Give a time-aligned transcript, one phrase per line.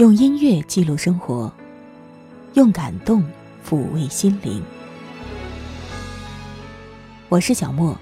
[0.00, 1.52] 用音乐记录生活，
[2.54, 3.22] 用感动
[3.62, 4.62] 抚慰心灵。
[7.28, 7.94] 我是小莫，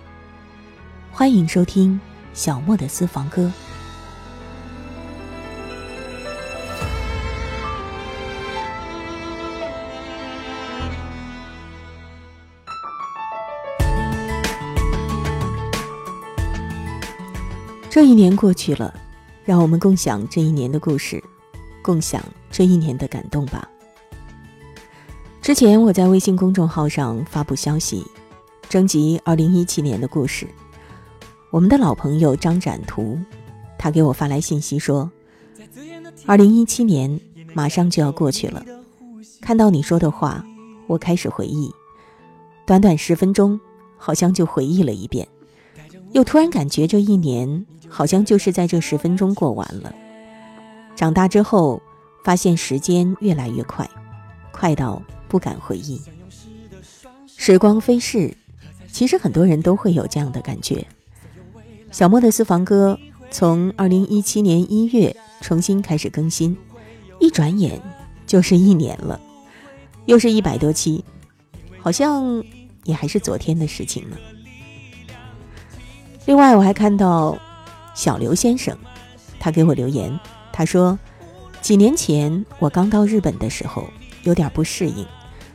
[1.11, 2.01] 欢迎收听
[2.33, 3.51] 小莫的私房歌。
[17.91, 18.95] 这一年过去了，
[19.45, 21.21] 让我们共享这一年的故事。
[21.89, 23.67] 共享这一年的感动吧。
[25.41, 28.05] 之前我在微信公众号上发布消息，
[28.69, 30.47] 征集二零一七年的故事。
[31.51, 33.19] 我们的老朋友张展图，
[33.79, 35.11] 他给我发来信息说
[36.29, 37.19] ：“二零一七年
[37.55, 38.63] 马上就要过去了，
[39.41, 40.45] 看到你说的话，
[40.89, 41.73] 我开始回忆。
[42.67, 43.59] 短短十分钟，
[43.97, 45.27] 好像就回忆了一遍，
[46.13, 49.91] 又突然感觉这一年好像就是在这十分钟过完了。”
[50.95, 51.81] 长大之后，
[52.29, 53.89] 发现时间越来越快，
[54.53, 55.99] 快到不敢回忆。
[57.39, 58.37] 时光飞逝，
[58.93, 60.87] 其实很多人都会有这样的感觉。
[61.91, 66.55] 小莫的私房歌从二零一七年一月重新开始更新，
[67.19, 67.81] 一转眼
[68.27, 69.19] 就是一年了，
[70.05, 71.03] 又是一百多期，
[71.81, 72.45] 好像
[72.85, 74.19] 也还是昨天的事情呢。
[76.27, 77.39] 另外，我还看到
[77.95, 78.77] 小刘先生，
[79.41, 80.21] 他给我留言。
[80.53, 80.99] 他说
[81.61, 83.85] ：“几年前我刚到日本的时候，
[84.23, 85.07] 有点不适应，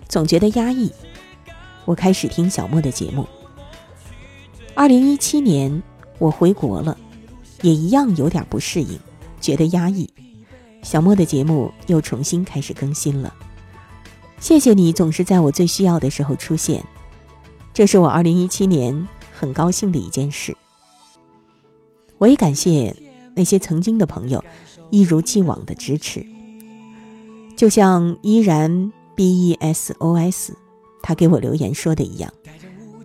[0.08, 0.92] 总觉得压抑。
[1.86, 3.28] 我开始听小莫的节目。
[4.76, 5.82] 二零一七年
[6.20, 6.98] 我回国了，
[7.62, 9.00] 也一样有点不适应，
[9.42, 10.08] 觉得压抑。
[10.84, 13.34] 小莫的节目又重新开始更新了。
[14.40, 16.84] 谢谢你总是在我最需要的时候出现，
[17.74, 20.56] 这是我二零一七年很高兴的一件事。
[22.18, 22.96] 我也感谢
[23.36, 24.44] 那些曾经的朋友。”
[24.94, 26.24] 一如既往的支持，
[27.58, 30.56] 就像依然 B E S O S
[31.02, 32.32] 他给我留言说的一样，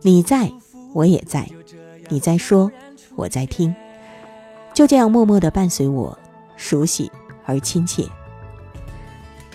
[0.02, 0.52] 你在
[0.92, 1.48] 我也在，
[2.10, 2.70] 你在说
[3.16, 3.74] 我在听，
[4.74, 6.18] 就这样默默的伴随我，
[6.58, 7.10] 熟悉
[7.46, 8.04] 而亲切。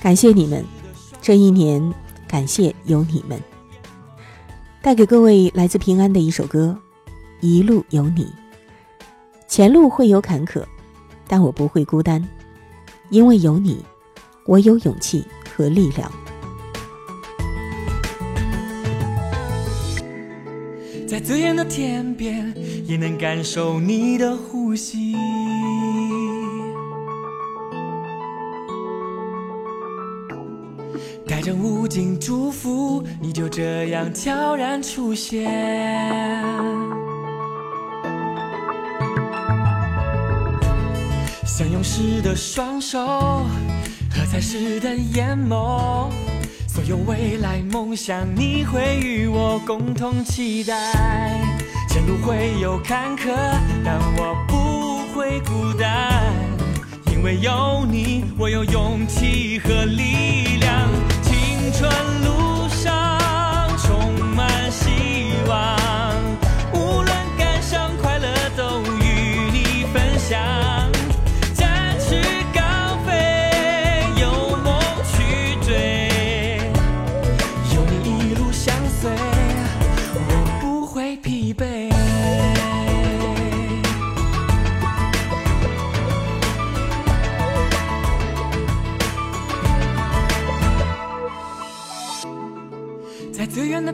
[0.01, 0.65] 感谢你们，
[1.21, 1.93] 这一年
[2.27, 3.39] 感谢有你们，
[4.81, 6.75] 带给各位来自平安的一首歌，
[7.41, 8.27] 一路有你，
[9.47, 10.65] 前路会有坎坷。
[11.33, 12.23] 但我不会孤单，
[13.09, 13.83] 因为有你，
[14.45, 16.11] 我有勇气和力量。
[21.07, 22.53] 在最远的天边，
[22.85, 25.15] 也能感受你的呼吸。
[31.25, 36.82] 带着无尽祝福，你就这样悄然出现。
[41.55, 42.97] 相拥时的双手，
[44.09, 46.09] 喝彩时的眼眸，
[46.67, 50.73] 所有未来梦想，你会与我共同期待。
[51.87, 53.29] 前路会有坎坷，
[53.85, 56.23] 但我不会孤单，
[57.11, 60.89] 因为有你，我有勇气和力量。
[61.21, 61.87] 青春
[62.25, 62.42] 路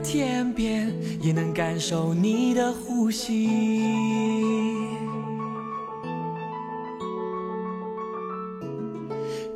[0.03, 3.49] 天边，也能感受你的呼吸。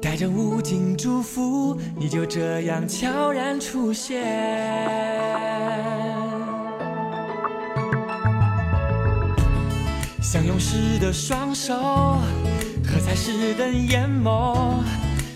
[0.02, 4.24] 带着无尽祝福，你就这样悄然出现。
[10.22, 11.74] 相拥时的双手，
[12.86, 14.84] 喝彩时的眼眸。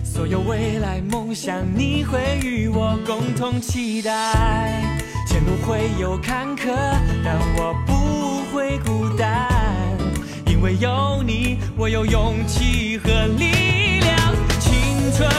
[0.04, 4.87] 所有未来梦想，你会与我共同期待。
[5.38, 6.74] 前路会有坎坷，
[7.24, 9.48] 但我不会孤单，
[10.48, 13.08] 因为有你，我有勇气和
[13.38, 14.34] 力量。
[14.60, 14.74] 青
[15.16, 15.30] 春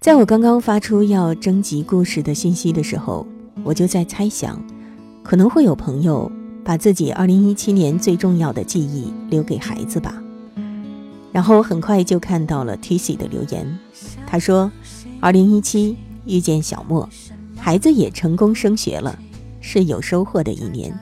[0.00, 3.26] 在我刚刚发出要征集故事的信息的时候，
[3.62, 4.58] 我就在猜想，
[5.22, 6.32] 可能会有朋友
[6.64, 10.14] 把自己2017年最重要的记忆留给孩子吧。
[11.30, 13.78] 然后我很快就看到了 T C 的留言，
[14.26, 14.72] 他说
[15.20, 15.94] ：“2017
[16.24, 17.06] 遇见小莫，
[17.58, 19.18] 孩子也成功升学了，
[19.60, 20.98] 是有收获的一年。”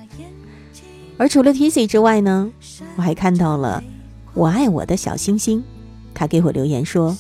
[1.17, 2.51] 而除了 T C 之外呢，
[2.97, 3.81] 我还看到了
[4.35, 5.63] 我爱我的小星星，
[6.13, 7.17] 他给我留言说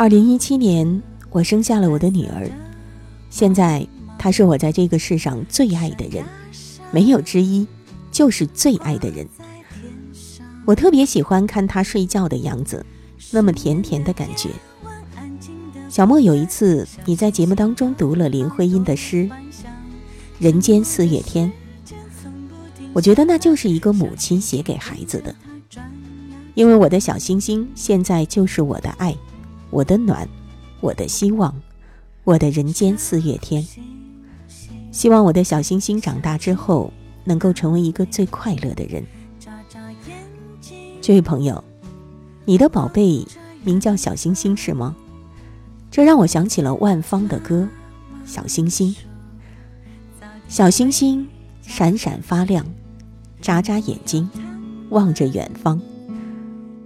[0.00, 2.50] ：“2017 年我生下了我的女儿，
[3.28, 3.86] 现在
[4.18, 6.24] 她是我在这个世上最爱的人，
[6.90, 7.66] 没有之一，
[8.10, 9.28] 就是最爱的人。”
[10.64, 12.86] 我特别喜欢看她睡觉的样子，
[13.30, 14.48] 那么甜甜的感觉。
[15.90, 19.28] 小莫有一次你在节目当中读了林徽因的诗
[20.38, 21.52] 《人间四月天》，
[22.94, 25.34] 我觉得那就是一个母亲写给孩子的。
[26.54, 29.14] 因为我的小星星现在就是我的爱，
[29.70, 30.28] 我的暖，
[30.80, 31.54] 我的希望，
[32.24, 33.64] 我的人间四月天。
[34.92, 36.92] 希望我的小星星长大之后
[37.24, 39.04] 能够成为一个最快乐的人。
[41.00, 41.62] 这位朋友，
[42.44, 43.24] 你的宝贝
[43.62, 44.96] 名叫小星星是吗？
[45.90, 47.68] 这让我想起了万芳的歌
[48.28, 48.92] 《小星星》。
[50.48, 51.28] 小星星
[51.62, 52.66] 闪闪发亮，
[53.40, 54.28] 眨眨眼睛，
[54.90, 55.80] 望着远方。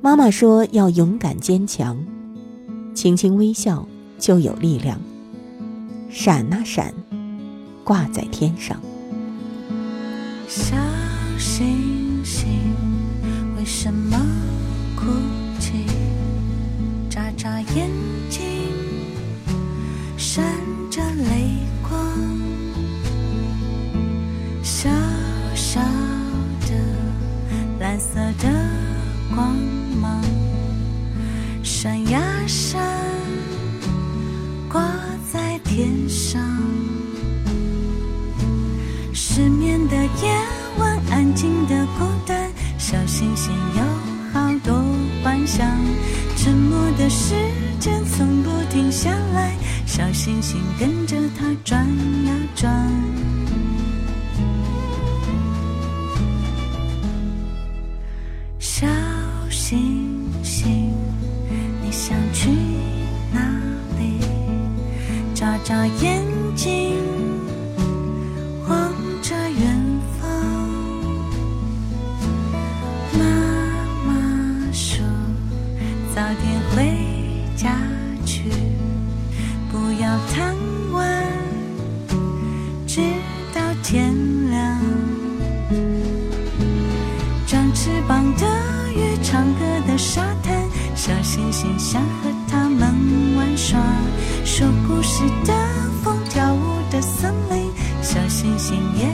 [0.03, 2.05] 妈妈说要勇敢坚强，
[2.95, 3.87] 轻轻微笑
[4.19, 4.99] 就有力量。
[6.09, 6.95] 闪啊闪，
[7.83, 8.81] 挂在天上。
[10.49, 10.77] 小
[11.39, 12.49] 星星。
[13.57, 14.17] 为什么
[14.95, 15.07] 哭
[15.59, 15.87] 泣？
[17.11, 17.91] 眨眨眼
[49.97, 51.87] 小星星跟着它转
[52.27, 52.91] 呀转。
[58.59, 58.89] 小
[59.49, 60.93] 星星
[61.81, 62.51] 你想去
[63.33, 63.41] 哪
[63.97, 64.19] 里？
[65.33, 66.25] 眨眨眼
[66.57, 66.97] 睛
[68.69, 70.29] 望着远方。
[73.13, 73.25] 妈
[74.09, 75.07] 妈说
[76.13, 76.99] 早点回
[77.57, 77.79] 家。
[80.33, 80.57] 贪
[80.93, 81.33] 玩
[82.87, 83.01] 直
[83.55, 84.15] 到天
[84.51, 84.79] 亮。
[87.47, 88.47] 长翅膀的
[88.95, 90.63] 鱼唱歌的沙滩
[90.95, 92.95] 小星星想和他们
[93.37, 93.79] 玩耍。
[94.45, 95.53] 说故事的
[96.03, 97.71] 风跳舞的森林
[98.03, 99.07] 小星星也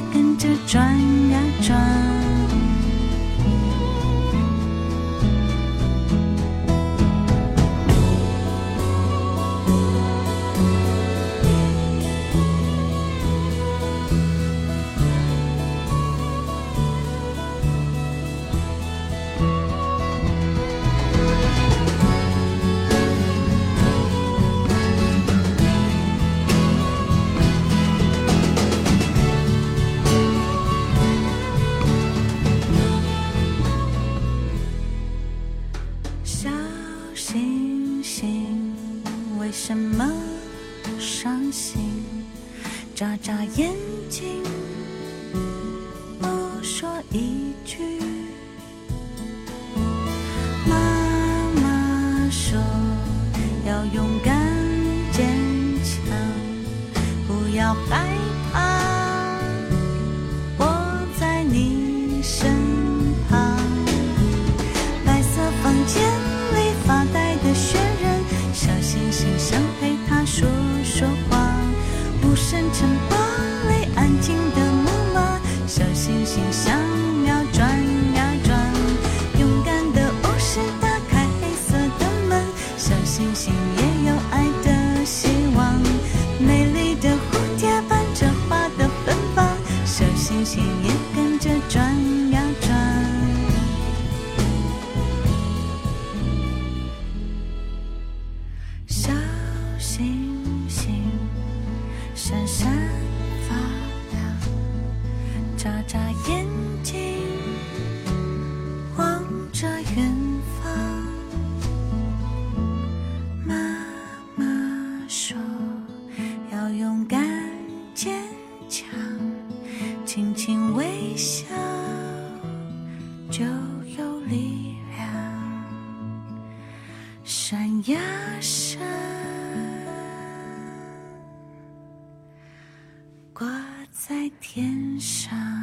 [57.74, 57.88] now.
[57.88, 58.09] Bye.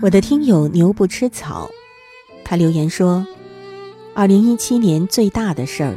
[0.07, 1.69] 我的听友牛不吃草，
[2.45, 3.27] 他留言说
[4.15, 5.95] ：“二零一七年最大的事儿，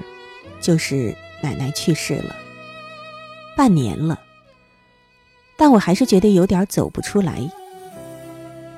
[0.61, 2.35] 就是奶奶去世了，
[3.57, 4.19] 半年了。
[5.57, 7.49] 但我还是觉得有点走不出来。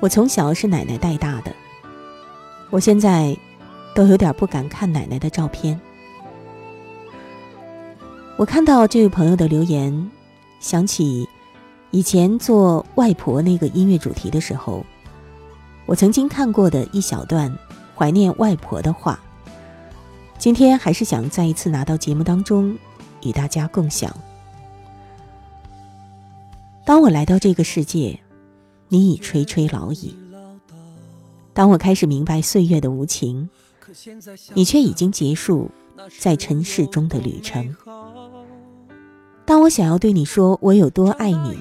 [0.01, 1.51] 我从小是奶奶带大的，
[2.69, 3.35] 我现在
[3.95, 5.81] 都有点不敢看奶奶的照片。”
[8.37, 10.11] 我看到这位朋友的留言，
[10.59, 11.27] 想起
[11.89, 14.85] 以前做外婆那个音乐主题的时候。
[15.85, 17.53] 我曾经看过的一小段
[17.95, 19.19] 怀念外婆的话，
[20.37, 22.77] 今天还是想再一次拿到节目当中
[23.21, 24.15] 与大家共享。
[26.85, 28.19] 当我来到这个世界，
[28.87, 30.15] 你已垂垂老矣；
[31.53, 33.49] 当我开始明白岁月的无情，
[34.53, 35.69] 你却已经结束
[36.19, 37.75] 在尘世中的旅程。
[39.45, 41.57] 当我想要对你说我有多爱你，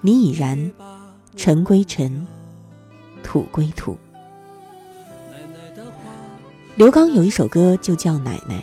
[0.00, 0.72] 你已然
[1.36, 2.26] 尘归尘。
[3.24, 3.98] 土归土。
[6.76, 8.56] 刘刚有一首歌就叫《奶奶》，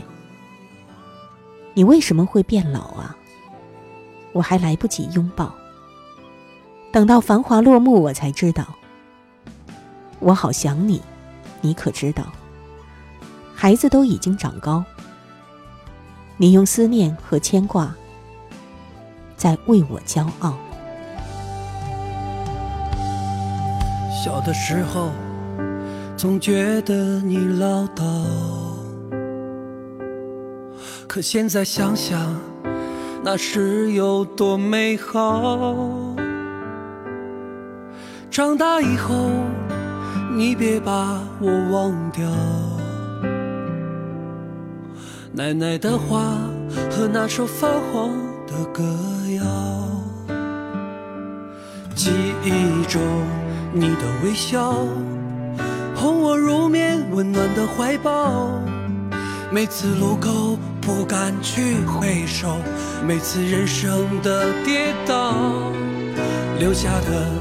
[1.74, 3.18] 你为什么会变老啊？
[4.32, 5.54] 我还来不及拥抱，
[6.92, 8.66] 等到繁华落幕，我才知道，
[10.20, 11.02] 我好想你，
[11.60, 12.32] 你可知道？
[13.54, 14.84] 孩子都已经长高，
[16.38, 17.94] 你用思念和牵挂，
[19.36, 20.58] 在为我骄傲。
[24.24, 25.10] 小的时候，
[26.16, 28.04] 总觉得你唠叨，
[31.08, 32.40] 可现在想想，
[33.24, 35.76] 那时有多美好。
[38.30, 39.16] 长大以后，
[40.38, 42.30] 你别把我忘掉。
[45.32, 46.38] 奶奶的话
[46.92, 48.12] 和那首泛黄
[48.46, 48.84] 的歌
[49.36, 49.44] 谣，
[51.96, 52.12] 记
[52.46, 53.02] 忆中。
[53.74, 54.76] 你的微笑
[55.96, 58.60] 哄我入眠，温暖的怀抱。
[59.50, 62.58] 每次路口不敢去回首，
[63.08, 65.34] 每次人生的跌倒，
[66.60, 67.32] 留下的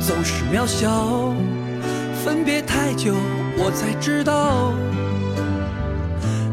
[0.00, 1.34] 总是渺小。
[2.24, 3.14] 分别太久，
[3.58, 4.72] 我才知道，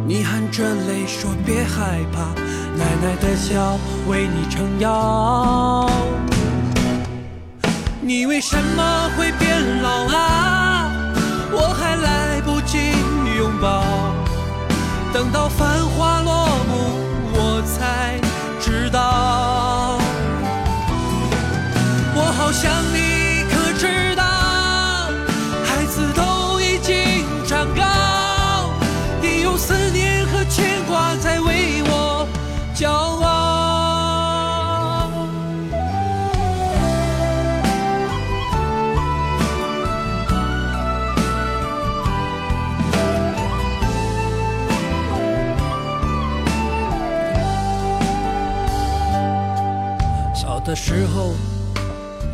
[0.05, 2.33] 你含着泪说别害怕，
[2.77, 3.77] 奶奶的笑
[4.09, 5.89] 为你撑腰。
[8.03, 10.91] 你为什么会变老啊？
[11.51, 12.79] 我还来不及
[13.37, 13.83] 拥抱，
[15.13, 16.97] 等到繁华落幕，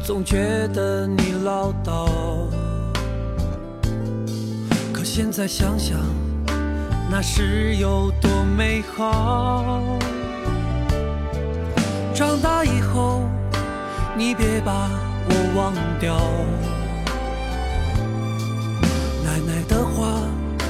[0.07, 2.07] 总觉得你唠叨，
[4.93, 5.99] 可现在想想，
[7.11, 9.83] 那时有多美好。
[12.15, 13.23] 长大以后，
[14.15, 14.89] 你别把
[15.27, 16.17] 我忘掉。
[19.25, 20.21] 奶奶的话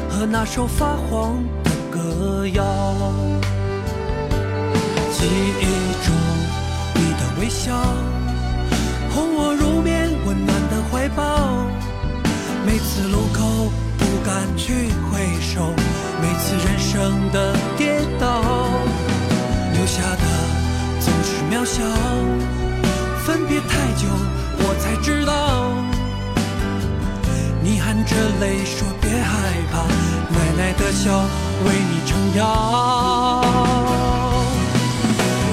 [0.10, 2.64] 和那首发黄的歌谣，
[5.12, 5.28] 记
[5.62, 6.16] 忆中
[6.96, 7.20] 你的。
[7.40, 7.72] 微笑，
[10.28, 11.24] 温暖的怀抱。
[12.66, 15.72] 每次路口不敢去回首，
[16.22, 18.42] 每次人生的跌倒，
[19.74, 20.26] 留下的
[21.00, 21.82] 总是渺小。
[23.26, 24.06] 分别太久，
[24.60, 25.72] 我才知道，
[27.62, 29.32] 你含着泪说别害
[29.72, 29.88] 怕，
[30.36, 31.24] 奶奶的笑
[31.66, 32.42] 为你撑腰。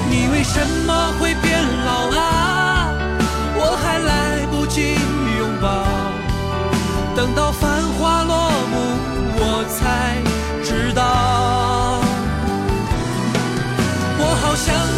[0.09, 2.54] 你为什么会变老啊？
[4.67, 4.95] 紧紧
[5.37, 5.85] 拥抱，
[7.15, 8.75] 等到繁华落幕，
[9.37, 10.17] 我才
[10.63, 11.01] 知道。
[14.17, 14.94] 我好想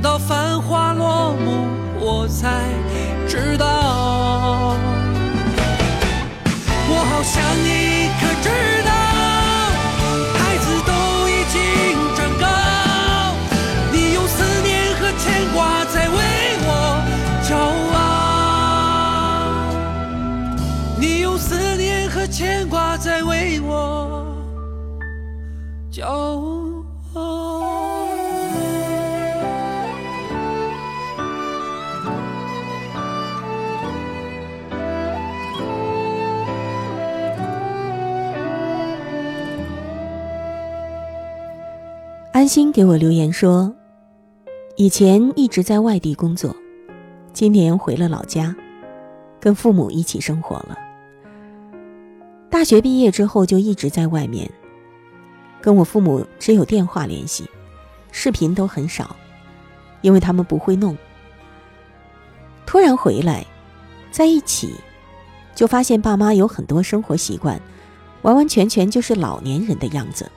[0.00, 1.66] 等到繁华落幕，
[1.98, 2.62] 我才
[3.26, 3.77] 知道，
[42.48, 43.72] 心给我留言说，
[44.76, 46.56] 以前一直在外地工作，
[47.32, 48.56] 今年回了老家，
[49.38, 50.76] 跟父母一起生活了。
[52.48, 54.50] 大学毕业之后就一直在外面，
[55.60, 57.44] 跟我父母只有电话联系，
[58.10, 59.14] 视频都很少，
[60.00, 60.96] 因为他们不会弄。
[62.64, 63.44] 突然回来，
[64.10, 64.74] 在一起，
[65.54, 67.60] 就发现爸妈有很多生活习惯，
[68.22, 70.30] 完完全全就是老年人的样子。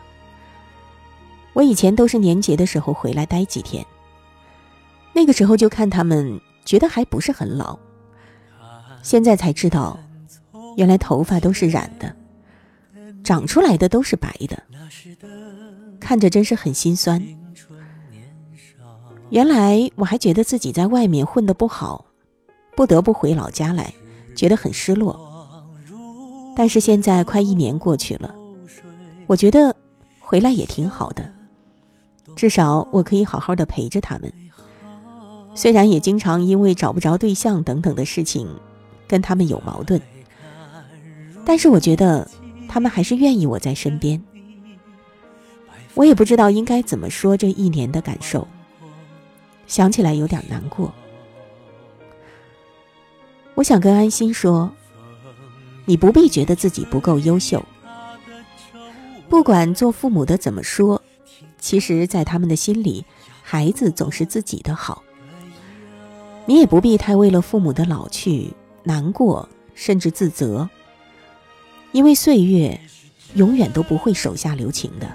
[1.54, 3.86] 我以前都是年节的时候回来待几天，
[5.14, 7.78] 那个时候就看他们觉得还不是很老，
[9.04, 10.00] 现在才知道，
[10.78, 12.16] 原来头发都是染的，
[13.24, 14.64] 长出来的都是白的，
[16.00, 17.22] 看着真是很心酸。
[19.30, 22.06] 原来我还觉得自己在外面混得不好，
[22.76, 23.94] 不得不回老家来，
[24.36, 25.20] 觉得很失落。
[26.56, 28.34] 但是现在快一年过去了，
[29.28, 29.76] 我觉得
[30.20, 31.30] 回来也挺好的。
[32.36, 34.34] 至少我可以好好的陪着他们，
[35.54, 38.48] 虽然也经常因为找不着对象等等的事情
[39.08, 40.02] 跟他们有矛盾，
[41.46, 42.28] 但是我觉得
[42.68, 44.22] 他们还是愿意我在身边。
[45.94, 48.48] 我也不知道应该怎么说这一年的感受，
[49.68, 50.92] 想起来有点难过。
[53.56, 54.72] 我想跟安心说，
[55.86, 57.64] 你不必觉得自己不够优秀，
[59.30, 61.00] 不管做父母的怎么说。
[61.62, 63.06] 其实，在他们的心里，
[63.44, 65.04] 孩子总是自己的好。
[66.48, 68.52] 你也不必太为了父母的老去
[68.84, 70.68] 难过，甚至自责，
[71.92, 72.82] 因为岁月
[73.36, 75.08] 永远都不会手下留情的。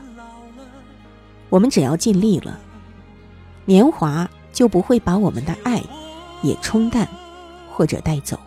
[1.50, 2.58] 我们只要尽力了，
[3.64, 5.82] 年华就不会把我们的爱
[6.42, 7.08] 也冲淡
[7.72, 8.38] 或者带走。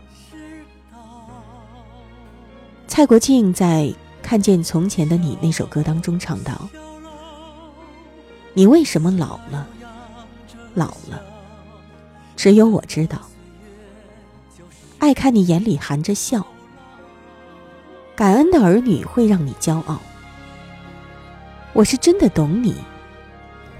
[2.87, 3.83] 蔡国庆在
[4.23, 6.67] 《看见从前的你》那首歌当中唱道。
[8.53, 9.67] 你为什么老了？
[10.75, 11.21] 老了，
[12.35, 13.19] 只有我知道。
[14.97, 16.45] 爱看你眼里含着笑，
[18.15, 19.99] 感恩的儿女会让你骄傲。
[21.73, 22.75] 我是真的懂你，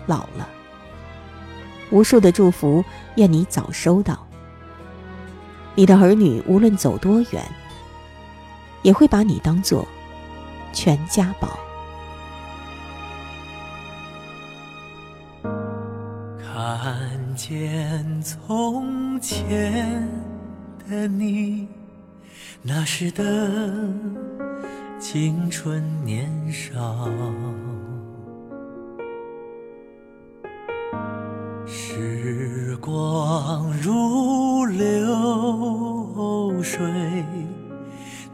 [0.05, 0.47] 老了，
[1.91, 2.83] 无数的祝福，
[3.15, 4.25] 愿你早收到。
[5.75, 7.43] 你的儿女无论走多远，
[8.81, 9.87] 也会把你当做
[10.73, 11.59] 全家宝。
[17.49, 20.07] 见从前
[20.87, 21.67] 的你，
[22.61, 23.49] 那时的
[24.99, 27.09] 青春年少，
[31.65, 36.85] 时光如流水，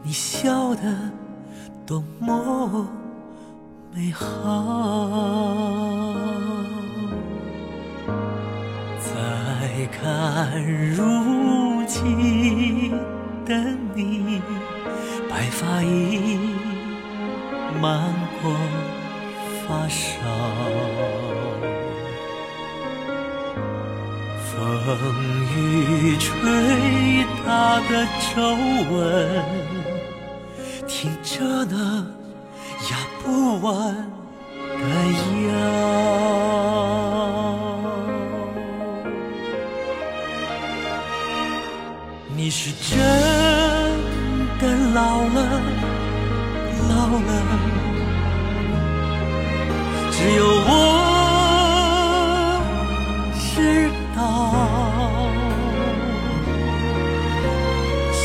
[0.02, 0.82] 你笑得
[1.86, 2.86] 多么
[3.94, 6.05] 美好。
[9.78, 12.92] 再看如今
[13.44, 13.54] 的
[13.94, 14.40] 你，
[15.28, 16.38] 白发已
[17.78, 18.10] 漫
[18.40, 18.56] 过
[19.68, 20.16] 发梢，
[24.46, 24.56] 风
[25.54, 26.24] 雨吹
[27.44, 27.92] 打的
[28.34, 28.40] 皱
[28.96, 28.96] 纹，
[30.88, 31.76] 听着那
[32.88, 33.94] 压不完
[34.78, 34.84] 的
[35.50, 35.95] 腰。
[42.58, 42.98] 是真
[44.58, 44.62] 的
[44.94, 45.38] 老了，
[46.88, 46.94] 老
[47.28, 47.30] 了，
[50.10, 50.70] 只有我
[53.38, 53.46] 知
[54.16, 54.18] 道。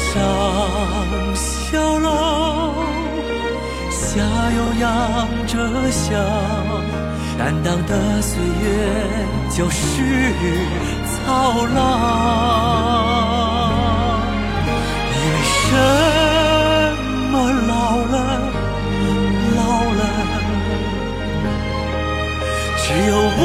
[0.07, 0.15] 上
[1.35, 2.07] 小楼，
[3.91, 3.99] 下
[4.55, 4.89] 又扬
[5.45, 5.51] 着
[5.91, 6.07] 笑，
[7.37, 8.63] 担当的岁月
[9.49, 9.83] 就是
[11.27, 13.40] 操劳。
[15.71, 15.77] 什
[17.31, 17.33] 么
[17.65, 17.71] 老
[18.11, 18.15] 了，
[19.55, 19.59] 老
[19.99, 20.01] 了，
[22.77, 23.41] 只有我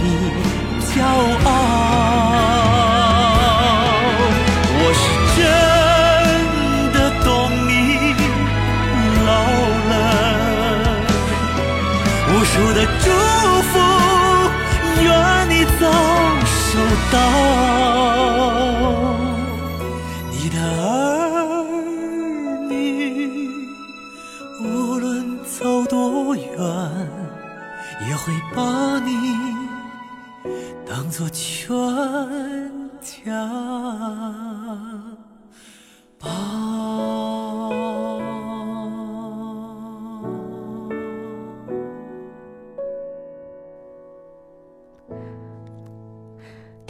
[0.00, 0.32] 你
[0.80, 1.02] 骄
[1.44, 2.21] 傲。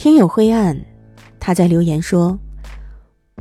[0.02, 0.84] 天有灰暗，
[1.38, 2.36] 他在留言说：“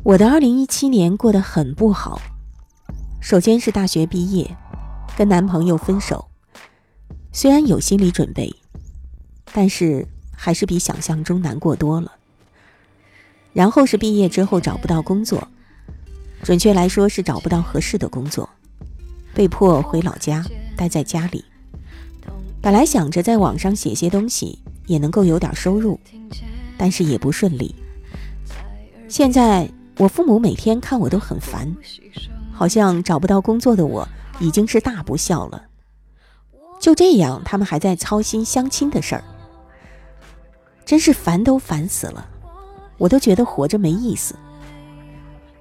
[0.06, 2.22] 我的二零一七年过得很不好。
[3.20, 4.56] 首先是大学毕业，
[5.18, 6.24] 跟男朋友分手。
[7.32, 8.54] 虽然有心理准备，
[9.52, 12.12] 但是还是比想象中难过多了。
[13.54, 15.48] 然后是毕业之后找不到工作，
[16.44, 18.48] 准确来说是找不到合适的工作，
[19.34, 20.46] 被迫回老家
[20.78, 21.44] 待在家里。
[22.62, 26.00] 本来想着在网上写些东西，也能够有点收入。”
[26.82, 27.76] 但是也不顺利。
[29.08, 31.72] 现在我父母每天看我都很烦，
[32.52, 34.08] 好像找不到工作的我
[34.40, 35.64] 已经是大不孝了。
[36.80, 39.24] 就这样，他们还在操心相亲的事儿，
[40.84, 42.28] 真是烦都烦死了。
[42.98, 44.34] 我都觉得活着没意思。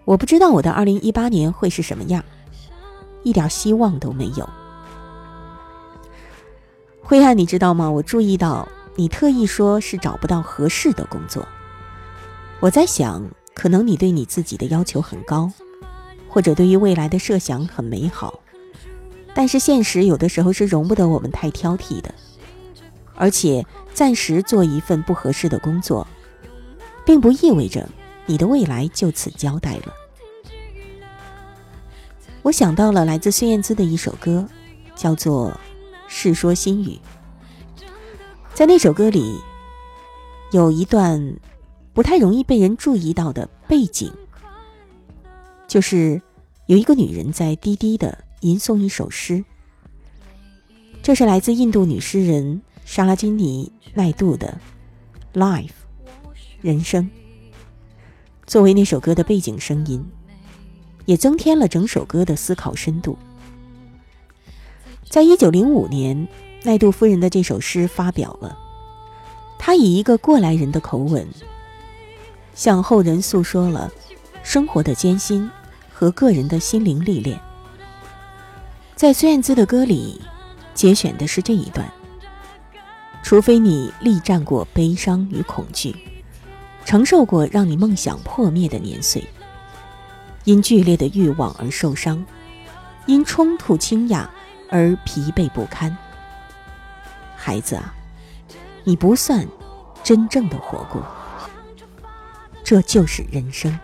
[0.06, 2.24] 我不知道我的二零一八年会是什么样，
[3.24, 4.48] 一点希望都没有。
[7.02, 7.90] 灰暗，你知道吗？
[7.90, 8.66] 我注意到。
[9.01, 11.49] 你特意说是找不到合适的工作，
[12.61, 15.51] 我在想，可能你对你自己的要求很高，
[16.29, 18.41] 或者对于未来的设想很美好，
[19.33, 22.15] 但是现实有的时候是容不得我们太挑剔的，
[23.15, 26.07] 而且暂时做一份不合适的工作，
[27.07, 27.89] 并不意味着
[28.27, 29.95] 你的未来就此交代了。
[32.43, 34.47] 我想到了来自孙燕姿的一首歌，
[34.95, 35.53] 叫做
[36.07, 36.89] 《世说新语》。
[38.61, 39.40] 在那首歌里，
[40.53, 41.35] 有一段
[41.94, 44.12] 不太容易被人注意到的背景，
[45.66, 46.20] 就是
[46.66, 49.42] 有一个女人在低低的吟诵一首诗。
[51.03, 54.61] 这是来自印度女诗人莎拉金尼奈杜的
[55.40, 55.68] 《Life》
[56.61, 57.09] 人生，
[58.46, 60.05] 作为那首歌的背景声音，
[61.07, 63.16] 也增添了整首歌的思考深度。
[65.09, 66.29] 在一九零五年。
[66.62, 68.57] 奈杜夫人的这首诗发表了，
[69.59, 71.27] 他以一个过来人的口吻，
[72.55, 73.90] 向后人诉说了
[74.42, 75.51] 生活的艰辛
[75.90, 77.40] 和个人的心灵历练。
[78.94, 80.20] 在孙燕姿的歌里，
[80.75, 81.90] 节选的是这一段：
[83.23, 85.96] 除非你历战过悲伤与恐惧，
[86.85, 89.27] 承受过让你梦想破灭的年岁，
[90.44, 92.23] 因剧烈的欲望而受伤，
[93.07, 94.29] 因冲突倾轧
[94.68, 95.96] 而疲惫不堪。
[97.42, 97.94] 孩子啊，
[98.85, 99.48] 你不算
[100.05, 101.03] 真正的活过，
[102.62, 103.79] 这就是人生。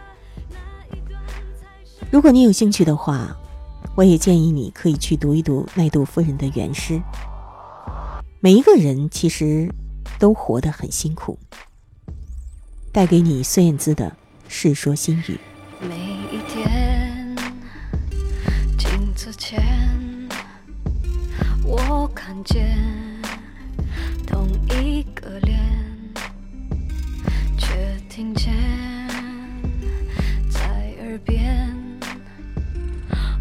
[2.10, 3.34] 如果你有兴趣的话，
[3.94, 7.00] 我也建议你可以去读一读奈杜夫人的原诗。
[8.40, 9.72] 每一个人其实
[10.18, 11.38] 都活得很辛苦。
[12.92, 14.06] 带给你孙燕姿的
[14.48, 15.40] 《世说新语》。
[15.88, 15.96] 每
[16.30, 17.34] 一天
[18.76, 19.58] 镜子前，
[21.64, 23.05] 我看见。
[24.26, 25.58] 同一个脸，
[27.56, 28.52] 却听见
[30.48, 30.60] 在
[31.00, 31.74] 耳边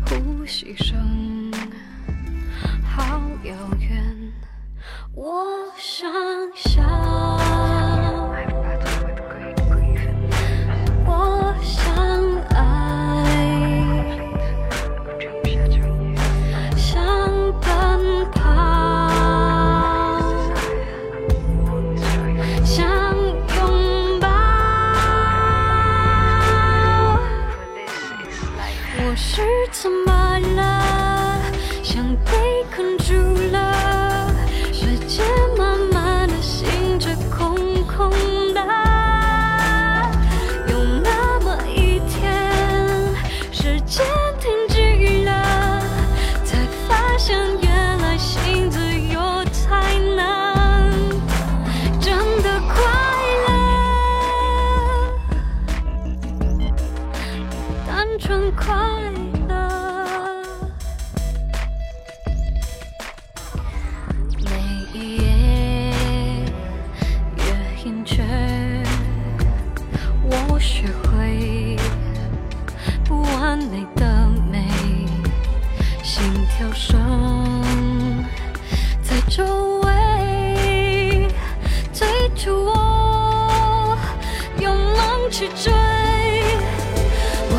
[0.06, 1.52] 呼吸声，
[2.84, 4.34] 好遥远。
[5.14, 5.46] 我
[5.78, 6.12] 想
[6.56, 7.45] 笑。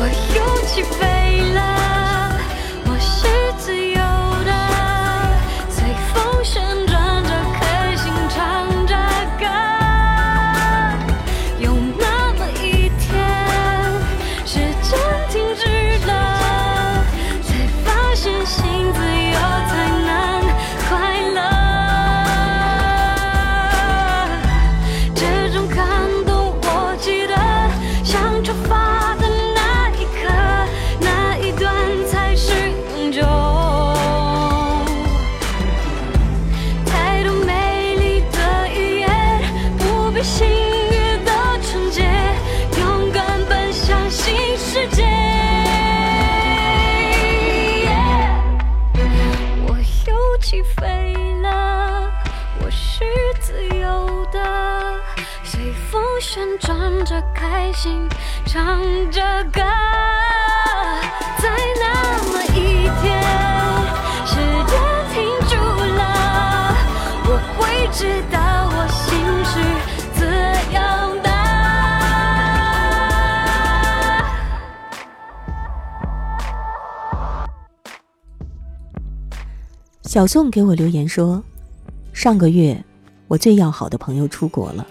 [0.09, 1.76] 我勇气飞来。
[80.17, 81.43] 小宋给我留言说，
[82.11, 82.83] 上个月
[83.27, 84.87] 我最要好的朋友出国了，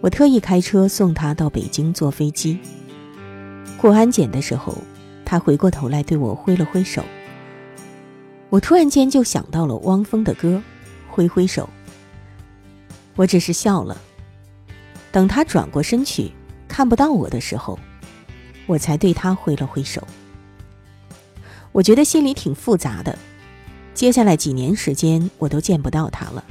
[0.00, 2.58] 我特意开车送他到北京坐飞机。
[3.76, 4.76] 过安检的时候，
[5.24, 7.04] 他回过头来对我挥了挥手。
[8.50, 10.60] 我突然间就想到了汪峰的歌
[11.14, 11.70] 《挥挥手》，
[13.14, 13.96] 我只是笑了。
[15.12, 16.32] 等他转过身去
[16.66, 17.78] 看不到我的时候，
[18.66, 20.02] 我才对他挥了挥手。
[21.70, 23.16] 我觉得心里挺复杂的。
[23.94, 26.44] 接下来几年时间，我都见不到他了。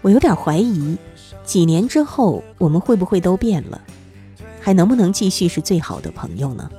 [0.00, 0.96] 我有点怀疑，
[1.44, 3.80] 几年之后我们会不会都变了，
[4.60, 6.70] 还能不能继续是最好的朋友呢？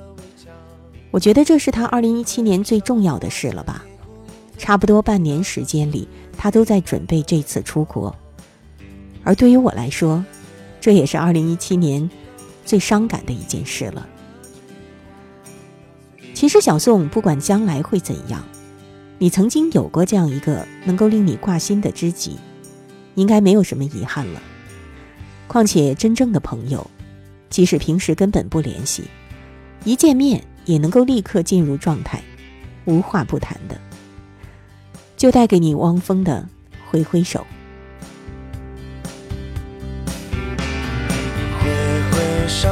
[1.10, 3.84] 我觉得这是他二零一七年最重要的事了吧。
[4.56, 8.14] 差不多半年时间里，他都在准备这次出国，
[9.22, 10.24] 而对于我来说，
[10.80, 12.10] 这也是二零一七年
[12.64, 14.08] 最伤感的一件事了。
[16.34, 18.42] 其实，小宋不管将来会怎样。
[19.20, 22.36] 你曾经有过这样一个能够令你挂心的知己，
[23.16, 24.40] 应该没有什么遗憾了。
[25.48, 26.88] 况且真正的朋友，
[27.50, 29.04] 即使平时根本不联系，
[29.84, 32.22] 一见面也能够立刻进入状态，
[32.84, 33.76] 无话不谈的。
[35.16, 36.48] 就带给你汪峰的
[36.88, 37.44] 挥挥手。
[41.60, 41.68] 挥
[42.12, 42.68] 挥手，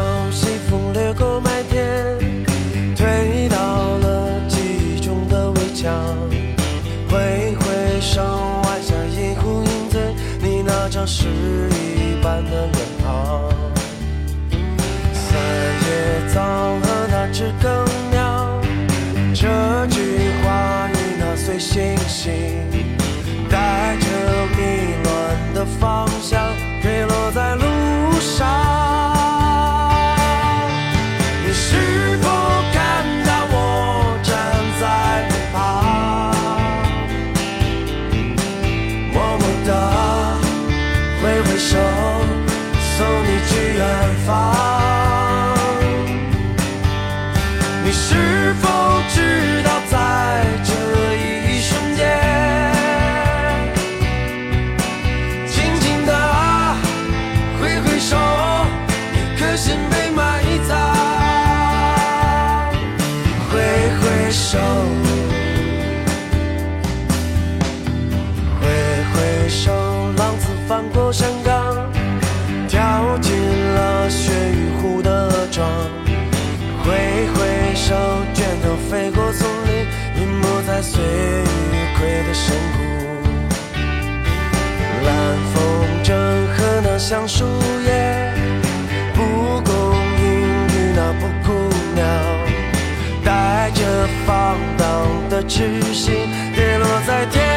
[87.29, 87.45] 树
[87.85, 88.33] 叶，
[89.13, 89.75] 蒲公
[90.23, 90.25] 英
[90.69, 91.53] 与那布谷
[91.97, 92.05] 鸟，
[93.25, 93.83] 带着
[94.25, 96.15] 放荡的痴心，
[96.55, 97.56] 跌落在天。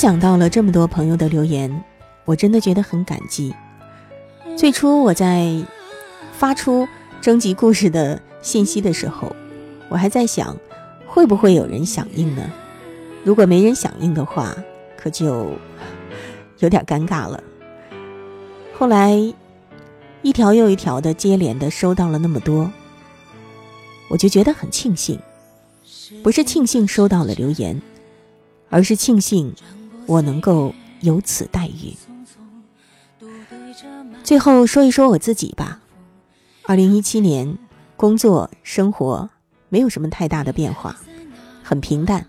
[0.00, 1.84] 分享到了这么多朋友的留言，
[2.24, 3.54] 我真的觉得很感激。
[4.56, 5.62] 最初我在
[6.32, 6.88] 发出
[7.20, 9.36] 征集故事的信息的时候，
[9.90, 10.56] 我还在想，
[11.06, 12.50] 会不会有人响应呢？
[13.24, 14.56] 如果没人响应的话，
[14.96, 15.50] 可就
[16.60, 17.44] 有点尴尬了。
[18.78, 19.12] 后来
[20.22, 22.72] 一条又一条的接连的收到了那么多，
[24.08, 25.20] 我就觉得很庆幸，
[26.22, 27.82] 不是庆幸收到了留言，
[28.70, 29.54] 而是庆幸
[30.10, 31.94] 我能够有此待遇。
[34.24, 35.80] 最后说一说我自己吧。
[36.64, 37.56] 二零一七年，
[37.96, 39.30] 工作生活
[39.68, 40.96] 没有什么太大的变化，
[41.62, 42.26] 很平淡。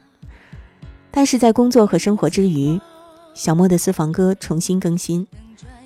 [1.09, 2.79] 但是在工作和生活之余，
[3.34, 5.25] 小莫的私房歌重新更新，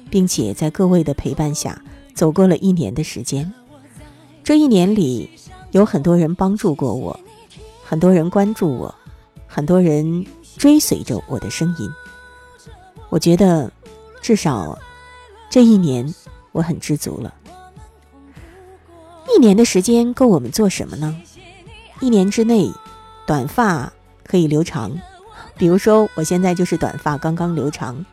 [0.09, 1.81] 并且在各位的陪伴下
[2.13, 3.53] 走过了一年的时间。
[4.43, 5.29] 这一年里，
[5.71, 7.17] 有很多人帮助过我，
[7.85, 8.93] 很多人关注我，
[9.47, 10.25] 很多人
[10.57, 11.89] 追随着我的声音。
[13.09, 13.71] 我觉得，
[14.21, 14.77] 至少
[15.49, 16.13] 这一年
[16.51, 17.33] 我很知足了。
[19.33, 21.21] 一年的时间够我们做什么呢？
[22.01, 22.71] 一年之内，
[23.25, 23.91] 短发
[24.23, 24.99] 可以留长，
[25.57, 28.05] 比如说我现在就是短发刚刚留长。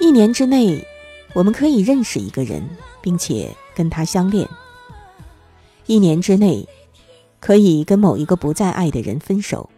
[0.00, 0.86] 一年之内，
[1.34, 2.68] 我们可以认识一个人，
[3.00, 4.48] 并且跟他相恋。
[5.86, 6.68] 一年之内，
[7.40, 9.70] 可以跟某一个不再爱的人分手。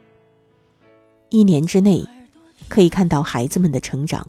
[1.31, 2.05] 一年之内，
[2.69, 4.27] 可以看到孩子们的成长。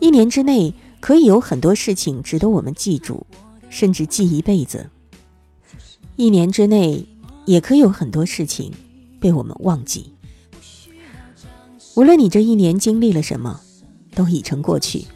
[0.00, 3.26] 一年之内，可以有很多事情值得我们记住，
[3.70, 4.90] 甚至记一辈子。
[6.16, 7.06] 一年之内，
[7.46, 8.70] 也可以有很多事情
[9.18, 10.12] 被我们忘记。
[11.94, 13.60] 无论你这一年经历了什么，
[14.14, 15.06] 都已成过去。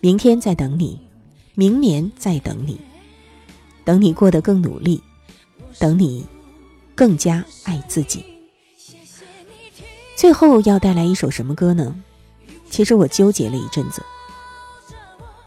[0.00, 0.98] 明天在等你，
[1.54, 2.80] 明年在等你，
[3.84, 5.02] 等你过得更努力，
[5.78, 6.24] 等你
[6.94, 8.24] 更加爱自己。
[10.18, 11.94] 最后要带来一首什么歌呢？
[12.68, 14.02] 其实我纠结了一阵子，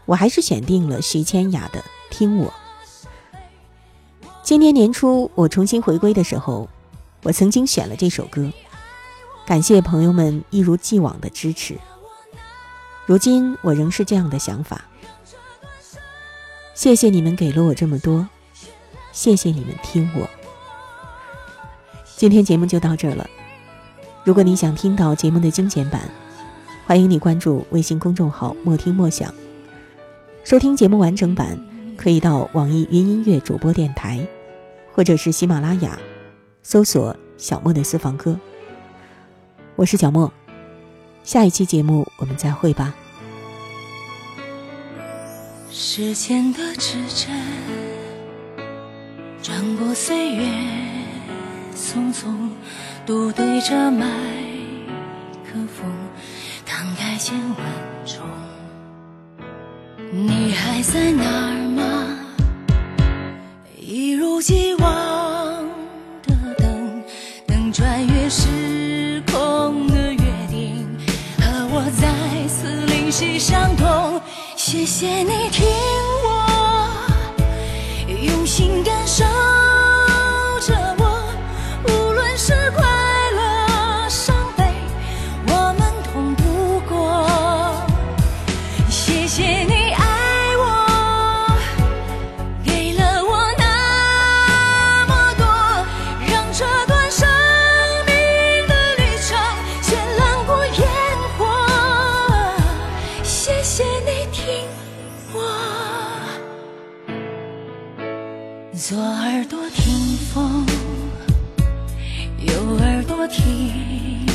[0.06, 2.50] 我还是选定了徐千雅的《听我》。
[4.42, 6.70] 今年年初我重新回归的时候，
[7.22, 8.50] 我曾经选了这首歌，
[9.44, 11.76] 感谢朋友们一如既往的支持。
[13.04, 14.86] 如今我仍是这样的想法，
[16.72, 18.26] 谢谢你们给了我这么多，
[19.12, 20.26] 谢谢你们听我。
[22.16, 23.28] 今天节目就到这儿了。
[24.24, 26.08] 如果你想听到节目的精简版，
[26.86, 29.34] 欢迎你关注微信公众号“莫听莫想”。
[30.44, 31.58] 收听节目完整版，
[31.96, 34.24] 可以到网易云音乐主播电台，
[34.92, 35.98] 或者是喜马拉雅，
[36.62, 38.38] 搜索“小莫的私房歌”。
[39.74, 40.32] 我是小莫，
[41.24, 42.94] 下一期节目我们再会吧。
[45.68, 47.28] 时间的指针，
[49.42, 50.44] 转过岁月
[51.74, 52.50] 匆匆，
[53.04, 54.06] 独对着麦
[55.44, 55.90] 克风，
[56.64, 57.58] 慷慨千万
[58.06, 58.20] 种。
[60.12, 61.82] 你还在那儿吗？
[63.76, 64.88] 一如既往
[66.22, 67.02] 的等，
[67.44, 70.86] 等穿越时空的约定，
[71.40, 74.20] 和我再次灵犀相通。
[74.54, 75.66] 谢谢你听
[108.74, 110.64] 左耳朵听风
[112.38, 114.26] 右耳朵听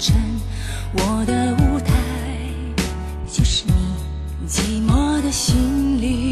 [0.00, 0.12] 真
[0.94, 1.94] 我的舞台
[3.30, 6.31] 就是你寂寞的心里。